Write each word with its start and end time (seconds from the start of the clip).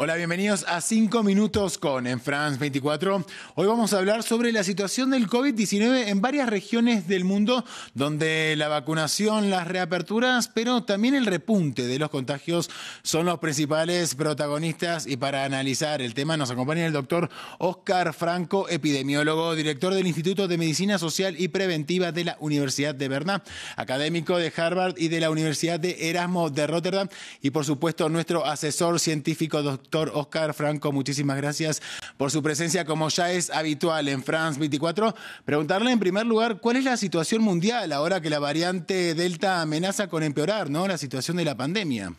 Hola, 0.00 0.14
bienvenidos 0.14 0.64
a 0.68 0.80
5 0.80 1.24
minutos 1.24 1.76
con 1.76 2.06
En 2.06 2.20
France 2.20 2.56
24. 2.60 3.26
Hoy 3.56 3.66
vamos 3.66 3.92
a 3.92 3.98
hablar 3.98 4.22
sobre 4.22 4.52
la 4.52 4.62
situación 4.62 5.10
del 5.10 5.26
COVID-19 5.26 6.06
en 6.06 6.20
varias 6.20 6.48
regiones 6.48 7.08
del 7.08 7.24
mundo, 7.24 7.64
donde 7.94 8.54
la 8.56 8.68
vacunación, 8.68 9.50
las 9.50 9.66
reaperturas, 9.66 10.46
pero 10.54 10.84
también 10.84 11.16
el 11.16 11.26
repunte 11.26 11.88
de 11.88 11.98
los 11.98 12.10
contagios 12.10 12.70
son 13.02 13.26
los 13.26 13.40
principales 13.40 14.14
protagonistas. 14.14 15.04
Y 15.04 15.16
para 15.16 15.42
analizar 15.42 16.00
el 16.00 16.14
tema 16.14 16.36
nos 16.36 16.52
acompaña 16.52 16.86
el 16.86 16.92
doctor 16.92 17.28
Oscar 17.58 18.14
Franco, 18.14 18.68
epidemiólogo, 18.68 19.56
director 19.56 19.92
del 19.94 20.06
Instituto 20.06 20.46
de 20.46 20.58
Medicina 20.58 21.00
Social 21.00 21.34
y 21.36 21.48
Preventiva 21.48 22.12
de 22.12 22.22
la 22.22 22.36
Universidad 22.38 22.94
de 22.94 23.08
Berna, 23.08 23.42
académico 23.74 24.38
de 24.38 24.52
Harvard 24.56 24.94
y 24.96 25.08
de 25.08 25.18
la 25.18 25.30
Universidad 25.30 25.80
de 25.80 26.08
Erasmo 26.08 26.50
de 26.50 26.68
Rotterdam, 26.68 27.08
y 27.42 27.50
por 27.50 27.64
supuesto 27.64 28.08
nuestro 28.08 28.46
asesor 28.46 29.00
científico, 29.00 29.60
doctor 29.60 29.87
doctor 29.88 30.10
Oscar 30.14 30.52
Franco, 30.52 30.92
muchísimas 30.92 31.38
gracias 31.38 31.80
por 32.18 32.30
su 32.30 32.42
presencia, 32.42 32.84
como 32.84 33.08
ya 33.08 33.32
es 33.32 33.48
habitual 33.48 34.08
en 34.08 34.22
France 34.22 34.60
24. 34.60 35.14
Preguntarle 35.46 35.90
en 35.90 35.98
primer 35.98 36.26
lugar, 36.26 36.60
¿cuál 36.60 36.76
es 36.76 36.84
la 36.84 36.98
situación 36.98 37.42
mundial 37.42 37.90
ahora 37.92 38.20
que 38.20 38.28
la 38.28 38.38
variante 38.38 39.14
Delta 39.14 39.62
amenaza 39.62 40.08
con 40.08 40.22
empeorar 40.22 40.68
¿no? 40.68 40.86
la 40.86 40.98
situación 40.98 41.38
de 41.38 41.46
la 41.46 41.56
pandemia? 41.56 42.12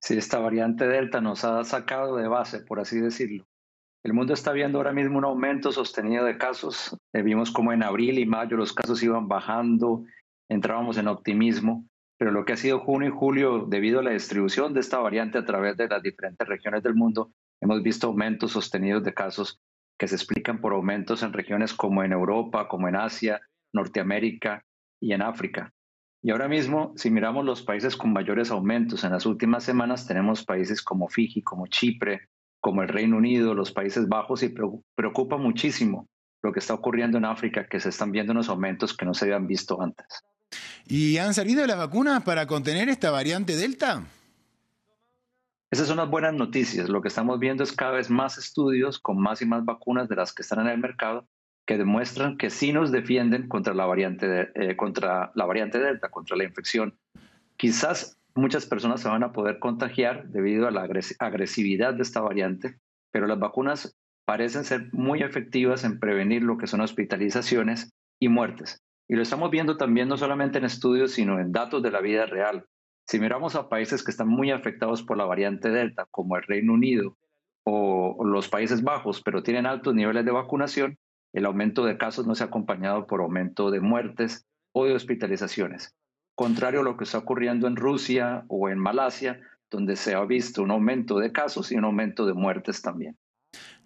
Sí, 0.00 0.16
esta 0.16 0.38
variante 0.38 0.86
Delta 0.86 1.20
nos 1.20 1.42
ha 1.42 1.64
sacado 1.64 2.16
de 2.16 2.28
base, 2.28 2.60
por 2.60 2.78
así 2.78 3.00
decirlo. 3.00 3.44
El 4.04 4.12
mundo 4.12 4.32
está 4.32 4.52
viendo 4.52 4.78
ahora 4.78 4.92
mismo 4.92 5.18
un 5.18 5.24
aumento 5.24 5.72
sostenido 5.72 6.24
de 6.24 6.38
casos. 6.38 6.96
Eh, 7.12 7.22
vimos 7.22 7.50
como 7.50 7.72
en 7.72 7.82
abril 7.82 8.20
y 8.20 8.24
mayo 8.24 8.56
los 8.56 8.72
casos 8.72 9.02
iban 9.02 9.26
bajando, 9.26 10.04
entrábamos 10.48 10.96
en 10.96 11.08
optimismo 11.08 11.84
pero 12.20 12.32
lo 12.32 12.44
que 12.44 12.52
ha 12.52 12.56
sido 12.58 12.80
junio 12.80 13.08
y 13.08 13.12
julio, 13.12 13.64
debido 13.66 14.00
a 14.00 14.02
la 14.02 14.10
distribución 14.10 14.74
de 14.74 14.80
esta 14.80 14.98
variante 14.98 15.38
a 15.38 15.46
través 15.46 15.78
de 15.78 15.88
las 15.88 16.02
diferentes 16.02 16.46
regiones 16.46 16.82
del 16.82 16.94
mundo, 16.94 17.32
hemos 17.62 17.82
visto 17.82 18.08
aumentos 18.08 18.52
sostenidos 18.52 19.02
de 19.02 19.14
casos 19.14 19.58
que 19.98 20.06
se 20.06 20.16
explican 20.16 20.60
por 20.60 20.74
aumentos 20.74 21.22
en 21.22 21.32
regiones 21.32 21.72
como 21.72 22.04
en 22.04 22.12
Europa, 22.12 22.68
como 22.68 22.88
en 22.88 22.96
Asia, 22.96 23.40
Norteamérica 23.72 24.62
y 25.00 25.14
en 25.14 25.22
África. 25.22 25.72
Y 26.22 26.30
ahora 26.30 26.46
mismo, 26.46 26.92
si 26.94 27.10
miramos 27.10 27.46
los 27.46 27.62
países 27.62 27.96
con 27.96 28.12
mayores 28.12 28.50
aumentos 28.50 29.02
en 29.02 29.12
las 29.12 29.24
últimas 29.24 29.64
semanas, 29.64 30.06
tenemos 30.06 30.44
países 30.44 30.82
como 30.82 31.08
Fiji, 31.08 31.40
como 31.40 31.68
Chipre, 31.68 32.28
como 32.60 32.82
el 32.82 32.88
Reino 32.88 33.16
Unido, 33.16 33.54
los 33.54 33.72
Países 33.72 34.06
Bajos, 34.08 34.42
y 34.42 34.54
preocupa 34.94 35.38
muchísimo 35.38 36.06
lo 36.42 36.52
que 36.52 36.58
está 36.58 36.74
ocurriendo 36.74 37.16
en 37.16 37.24
África, 37.24 37.66
que 37.66 37.80
se 37.80 37.88
están 37.88 38.12
viendo 38.12 38.32
unos 38.32 38.50
aumentos 38.50 38.94
que 38.94 39.06
no 39.06 39.14
se 39.14 39.24
habían 39.24 39.46
visto 39.46 39.80
antes. 39.80 40.22
¿Y 40.86 41.18
han 41.18 41.34
servido 41.34 41.66
las 41.66 41.76
vacunas 41.76 42.22
para 42.22 42.46
contener 42.46 42.88
esta 42.88 43.10
variante 43.10 43.56
Delta? 43.56 44.04
Esas 45.70 45.86
son 45.86 45.98
las 45.98 46.10
buenas 46.10 46.34
noticias. 46.34 46.88
Lo 46.88 47.00
que 47.00 47.08
estamos 47.08 47.38
viendo 47.38 47.62
es 47.62 47.72
cada 47.72 47.92
vez 47.92 48.10
más 48.10 48.38
estudios 48.38 48.98
con 48.98 49.20
más 49.20 49.40
y 49.40 49.46
más 49.46 49.64
vacunas 49.64 50.08
de 50.08 50.16
las 50.16 50.32
que 50.32 50.42
están 50.42 50.60
en 50.60 50.66
el 50.66 50.78
mercado 50.78 51.28
que 51.70 51.78
demuestran 51.78 52.36
que 52.36 52.50
sí 52.50 52.72
nos 52.72 52.90
defienden 52.90 53.46
contra 53.46 53.74
la 53.74 53.86
variante, 53.86 54.50
eh, 54.56 54.74
contra 54.74 55.30
la 55.36 55.44
variante 55.44 55.78
Delta, 55.78 56.08
contra 56.08 56.36
la 56.36 56.42
infección. 56.42 56.98
Quizás 57.56 58.18
muchas 58.34 58.66
personas 58.66 59.00
se 59.00 59.08
van 59.08 59.22
a 59.22 59.30
poder 59.30 59.60
contagiar 59.60 60.26
debido 60.30 60.66
a 60.66 60.72
la 60.72 60.88
agresividad 61.20 61.94
de 61.94 62.02
esta 62.02 62.20
variante, 62.20 62.80
pero 63.12 63.28
las 63.28 63.38
vacunas 63.38 63.96
parecen 64.24 64.64
ser 64.64 64.88
muy 64.92 65.22
efectivas 65.22 65.84
en 65.84 66.00
prevenir 66.00 66.42
lo 66.42 66.58
que 66.58 66.66
son 66.66 66.80
hospitalizaciones 66.80 67.92
y 68.18 68.28
muertes. 68.28 68.82
Y 69.10 69.16
lo 69.16 69.22
estamos 69.22 69.50
viendo 69.50 69.76
también 69.76 70.06
no 70.06 70.16
solamente 70.16 70.58
en 70.58 70.64
estudios, 70.64 71.10
sino 71.10 71.40
en 71.40 71.50
datos 71.50 71.82
de 71.82 71.90
la 71.90 72.00
vida 72.00 72.26
real. 72.26 72.66
Si 73.08 73.18
miramos 73.18 73.56
a 73.56 73.68
países 73.68 74.04
que 74.04 74.12
están 74.12 74.28
muy 74.28 74.52
afectados 74.52 75.02
por 75.02 75.16
la 75.16 75.24
variante 75.24 75.70
Delta, 75.70 76.06
como 76.12 76.36
el 76.36 76.44
Reino 76.44 76.74
Unido 76.74 77.16
o 77.64 78.24
los 78.24 78.48
Países 78.48 78.84
Bajos, 78.84 79.20
pero 79.20 79.42
tienen 79.42 79.66
altos 79.66 79.96
niveles 79.96 80.24
de 80.24 80.30
vacunación, 80.30 80.96
el 81.32 81.44
aumento 81.44 81.84
de 81.84 81.98
casos 81.98 82.24
no 82.28 82.36
se 82.36 82.44
ha 82.44 82.46
acompañado 82.46 83.08
por 83.08 83.20
aumento 83.20 83.72
de 83.72 83.80
muertes 83.80 84.46
o 84.70 84.84
de 84.84 84.94
hospitalizaciones. 84.94 85.92
Contrario 86.36 86.82
a 86.82 86.84
lo 86.84 86.96
que 86.96 87.02
está 87.02 87.18
ocurriendo 87.18 87.66
en 87.66 87.74
Rusia 87.74 88.44
o 88.46 88.68
en 88.68 88.78
Malasia, 88.78 89.40
donde 89.72 89.96
se 89.96 90.14
ha 90.14 90.24
visto 90.24 90.62
un 90.62 90.70
aumento 90.70 91.18
de 91.18 91.32
casos 91.32 91.72
y 91.72 91.74
un 91.74 91.84
aumento 91.84 92.26
de 92.26 92.34
muertes 92.34 92.80
también. 92.80 93.18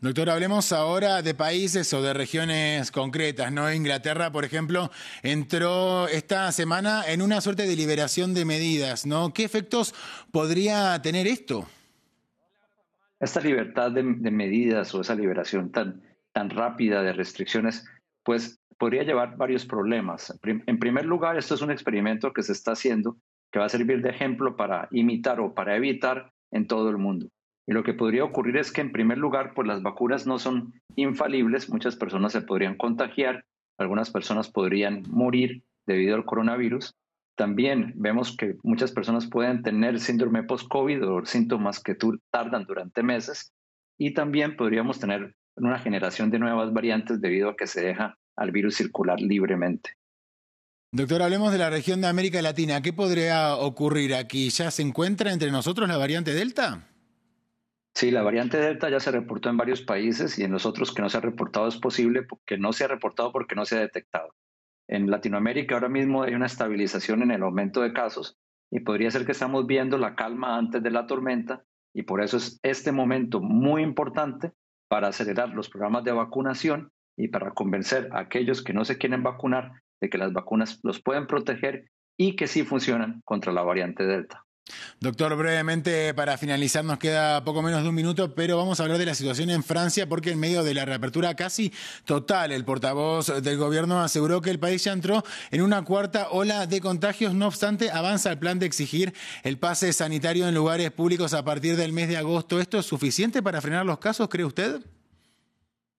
Doctor, 0.00 0.28
hablemos 0.28 0.72
ahora 0.72 1.22
de 1.22 1.34
países 1.34 1.92
o 1.94 2.02
de 2.02 2.12
regiones 2.12 2.90
concretas, 2.90 3.50
¿no? 3.52 3.72
Inglaterra, 3.72 4.30
por 4.30 4.44
ejemplo, 4.44 4.90
entró 5.22 6.08
esta 6.08 6.52
semana 6.52 7.04
en 7.06 7.22
una 7.22 7.40
suerte 7.40 7.66
de 7.66 7.74
liberación 7.74 8.34
de 8.34 8.44
medidas, 8.44 9.06
¿no? 9.06 9.32
¿Qué 9.32 9.44
efectos 9.44 9.94
podría 10.30 11.00
tener 11.00 11.26
esto? 11.26 11.66
Esta 13.18 13.40
libertad 13.40 13.92
de, 13.92 14.02
medidas 14.02 14.94
o 14.94 15.00
esa 15.00 15.14
liberación 15.14 15.72
tan, 15.72 16.02
tan 16.32 16.50
rápida 16.50 17.02
de 17.02 17.14
restricciones, 17.14 17.86
pues 18.22 18.60
podría 18.76 19.04
llevar 19.04 19.36
varios 19.38 19.64
problemas. 19.64 20.38
En 20.44 20.78
primer 20.78 21.06
lugar, 21.06 21.38
esto 21.38 21.54
es 21.54 21.62
un 21.62 21.70
experimento 21.70 22.32
que 22.32 22.42
se 22.42 22.52
está 22.52 22.72
haciendo 22.72 23.16
que 23.54 23.60
va 23.60 23.66
a 23.66 23.68
servir 23.68 24.02
de 24.02 24.10
ejemplo 24.10 24.56
para 24.56 24.88
imitar 24.90 25.38
o 25.38 25.54
para 25.54 25.76
evitar 25.76 26.32
en 26.50 26.66
todo 26.66 26.90
el 26.90 26.98
mundo. 26.98 27.28
Y 27.66 27.72
lo 27.72 27.82
que 27.82 27.94
podría 27.94 28.24
ocurrir 28.24 28.56
es 28.56 28.70
que, 28.70 28.80
en 28.80 28.92
primer 28.92 29.18
lugar, 29.18 29.52
pues 29.54 29.66
las 29.66 29.82
vacunas 29.82 30.26
no 30.26 30.38
son 30.38 30.74
infalibles, 30.96 31.70
muchas 31.70 31.96
personas 31.96 32.32
se 32.32 32.42
podrían 32.42 32.76
contagiar, 32.76 33.46
algunas 33.78 34.10
personas 34.10 34.50
podrían 34.50 35.02
morir 35.08 35.64
debido 35.86 36.14
al 36.14 36.24
coronavirus. 36.24 36.94
También 37.36 37.94
vemos 37.96 38.36
que 38.36 38.56
muchas 38.62 38.92
personas 38.92 39.26
pueden 39.26 39.62
tener 39.62 39.98
síndrome 39.98 40.44
post-COVID 40.44 41.08
o 41.08 41.24
síntomas 41.24 41.80
que 41.80 41.96
tardan 42.30 42.64
durante 42.64 43.02
meses. 43.02 43.52
Y 43.98 44.14
también 44.14 44.56
podríamos 44.56 45.00
tener 45.00 45.34
una 45.56 45.78
generación 45.78 46.30
de 46.30 46.38
nuevas 46.38 46.72
variantes 46.72 47.20
debido 47.20 47.48
a 47.48 47.56
que 47.56 47.66
se 47.66 47.80
deja 47.80 48.16
al 48.36 48.50
virus 48.50 48.76
circular 48.76 49.20
libremente. 49.20 49.90
Doctor, 50.92 51.22
hablemos 51.22 51.50
de 51.50 51.58
la 51.58 51.70
región 51.70 52.00
de 52.00 52.06
América 52.06 52.40
Latina. 52.40 52.80
¿Qué 52.82 52.92
podría 52.92 53.56
ocurrir 53.56 54.14
aquí? 54.14 54.50
¿Ya 54.50 54.70
se 54.70 54.82
encuentra 54.82 55.32
entre 55.32 55.50
nosotros 55.50 55.88
la 55.88 55.96
variante 55.96 56.32
Delta? 56.34 56.86
Sí, 57.96 58.10
la 58.10 58.22
variante 58.22 58.58
Delta 58.58 58.90
ya 58.90 58.98
se 58.98 59.12
reportó 59.12 59.50
en 59.50 59.56
varios 59.56 59.80
países 59.82 60.36
y 60.38 60.42
en 60.42 60.50
los 60.50 60.66
otros 60.66 60.92
que 60.92 61.00
no 61.00 61.08
se 61.08 61.18
ha 61.18 61.20
reportado 61.20 61.68
es 61.68 61.76
posible 61.76 62.26
que 62.44 62.58
no 62.58 62.72
se 62.72 62.84
ha 62.84 62.88
reportado 62.88 63.30
porque 63.30 63.54
no 63.54 63.64
se 63.64 63.76
ha 63.76 63.80
detectado. 63.80 64.34
En 64.88 65.10
Latinoamérica 65.10 65.76
ahora 65.76 65.88
mismo 65.88 66.24
hay 66.24 66.34
una 66.34 66.46
estabilización 66.46 67.22
en 67.22 67.30
el 67.30 67.42
aumento 67.44 67.80
de 67.82 67.92
casos 67.92 68.36
y 68.68 68.80
podría 68.80 69.12
ser 69.12 69.24
que 69.24 69.32
estamos 69.32 69.66
viendo 69.66 69.96
la 69.96 70.16
calma 70.16 70.58
antes 70.58 70.82
de 70.82 70.90
la 70.90 71.06
tormenta 71.06 71.62
y 71.94 72.02
por 72.02 72.20
eso 72.20 72.36
es 72.36 72.58
este 72.64 72.90
momento 72.90 73.40
muy 73.40 73.82
importante 73.82 74.52
para 74.88 75.08
acelerar 75.08 75.50
los 75.50 75.70
programas 75.70 76.02
de 76.02 76.10
vacunación 76.10 76.90
y 77.16 77.28
para 77.28 77.52
convencer 77.52 78.08
a 78.12 78.18
aquellos 78.18 78.64
que 78.64 78.72
no 78.72 78.84
se 78.84 78.98
quieren 78.98 79.22
vacunar 79.22 79.70
de 80.00 80.10
que 80.10 80.18
las 80.18 80.32
vacunas 80.32 80.80
los 80.82 81.00
pueden 81.00 81.28
proteger 81.28 81.88
y 82.18 82.34
que 82.34 82.48
sí 82.48 82.64
funcionan 82.64 83.22
contra 83.24 83.52
la 83.52 83.62
variante 83.62 84.04
Delta. 84.04 84.44
Doctor, 85.00 85.36
brevemente 85.36 86.14
para 86.14 86.38
finalizar 86.38 86.84
nos 86.84 86.98
queda 86.98 87.44
poco 87.44 87.60
menos 87.60 87.82
de 87.82 87.88
un 87.90 87.94
minuto, 87.94 88.34
pero 88.34 88.56
vamos 88.56 88.80
a 88.80 88.84
hablar 88.84 88.96
de 88.98 89.04
la 89.04 89.14
situación 89.14 89.50
en 89.50 89.62
Francia 89.62 90.08
porque 90.08 90.30
en 90.30 90.40
medio 90.40 90.64
de 90.64 90.72
la 90.72 90.86
reapertura 90.86 91.34
casi 91.34 91.72
total, 92.06 92.52
el 92.52 92.64
portavoz 92.64 93.42
del 93.42 93.58
gobierno 93.58 94.00
aseguró 94.00 94.40
que 94.40 94.50
el 94.50 94.58
país 94.58 94.84
ya 94.84 94.92
entró 94.92 95.22
en 95.50 95.60
una 95.60 95.82
cuarta 95.82 96.28
ola 96.30 96.66
de 96.66 96.80
contagios, 96.80 97.34
no 97.34 97.46
obstante 97.46 97.90
avanza 97.90 98.30
el 98.30 98.38
plan 98.38 98.58
de 98.58 98.66
exigir 98.66 99.12
el 99.42 99.58
pase 99.58 99.92
sanitario 99.92 100.48
en 100.48 100.54
lugares 100.54 100.90
públicos 100.90 101.34
a 101.34 101.44
partir 101.44 101.76
del 101.76 101.92
mes 101.92 102.08
de 102.08 102.16
agosto. 102.16 102.58
¿Esto 102.58 102.78
es 102.78 102.86
suficiente 102.86 103.42
para 103.42 103.60
frenar 103.60 103.84
los 103.84 103.98
casos, 103.98 104.28
cree 104.30 104.46
usted? 104.46 104.80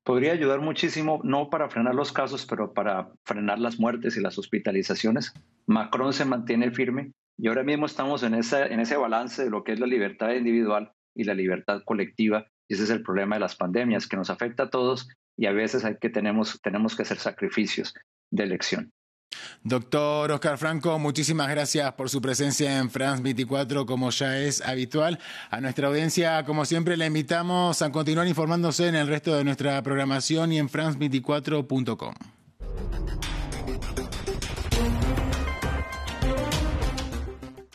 Podría 0.03 0.33
ayudar 0.33 0.61
muchísimo, 0.61 1.19
no 1.23 1.49
para 1.49 1.69
frenar 1.69 1.93
los 1.93 2.11
casos, 2.11 2.45
pero 2.45 2.73
para 2.73 3.09
frenar 3.23 3.59
las 3.59 3.79
muertes 3.79 4.17
y 4.17 4.21
las 4.21 4.37
hospitalizaciones. 4.37 5.33
Macron 5.67 6.13
se 6.13 6.25
mantiene 6.25 6.71
firme 6.71 7.11
y 7.37 7.47
ahora 7.47 7.63
mismo 7.63 7.85
estamos 7.85 8.23
en, 8.23 8.33
ese 8.33 8.97
balance 8.97 9.43
de 9.43 9.49
lo 9.49 9.63
que 9.63 9.73
es 9.73 9.79
la 9.79 9.87
libertad 9.87 10.31
individual 10.31 10.91
y 11.13 11.25
la 11.25 11.33
libertad 11.33 11.81
colectiva. 11.85 12.47
Y 12.67 12.75
ese 12.75 12.83
es 12.83 12.89
el 12.89 13.03
problema 13.03 13.35
de 13.35 13.41
las 13.41 13.55
pandemias, 13.55 14.07
que 14.07 14.17
nos 14.17 14.29
afecta 14.29 14.63
a 14.63 14.69
todos 14.69 15.09
y 15.37 15.45
a 15.47 15.51
veces 15.51 15.83
hay 15.83 15.97
que 15.97 16.09
tenemos, 16.09 16.59
tenemos 16.61 16.95
que 16.95 17.03
hacer 17.03 17.17
sacrificios 17.17 17.93
de 18.31 18.43
elección. 18.43 18.91
Doctor 19.63 20.31
Oscar 20.31 20.57
Franco, 20.57 20.97
muchísimas 20.97 21.49
gracias 21.49 21.91
por 21.93 22.09
su 22.09 22.21
presencia 22.21 22.79
en 22.79 22.89
France 22.89 23.21
24, 23.21 23.85
como 23.85 24.09
ya 24.11 24.39
es 24.39 24.61
habitual. 24.61 25.19
A 25.49 25.59
nuestra 25.59 25.87
audiencia, 25.87 26.45
como 26.45 26.63
siempre, 26.65 26.95
le 26.95 27.05
invitamos 27.05 27.81
a 27.81 27.91
continuar 27.91 28.27
informándose 28.27 28.87
en 28.87 28.95
el 28.95 29.07
resto 29.07 29.35
de 29.35 29.43
nuestra 29.43 29.81
programación 29.83 30.53
y 30.53 30.59
en 30.59 30.69
france24.com. 30.69 32.13